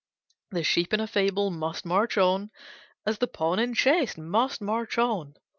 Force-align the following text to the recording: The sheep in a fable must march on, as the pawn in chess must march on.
The 0.49 0.63
sheep 0.63 0.93
in 0.95 0.99
a 0.99 1.05
fable 1.05 1.51
must 1.51 1.85
march 1.85 2.17
on, 2.17 2.49
as 3.05 3.19
the 3.19 3.27
pawn 3.27 3.59
in 3.59 3.75
chess 3.75 4.17
must 4.17 4.59
march 4.59 4.97
on. 4.97 5.35